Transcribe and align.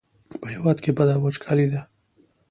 په 0.41 0.47
هېواد 0.53 0.77
کې 0.83 0.91
بده 0.97 1.15
وچکالي 1.19 1.67
ده. 1.73 1.81